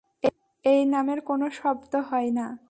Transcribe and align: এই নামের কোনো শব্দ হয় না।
এই 0.63 0.81
নামের 0.85 1.19
কোনো 1.21 1.45
শব্দ 1.51 1.93
হয় 2.09 2.29
না। 2.31 2.47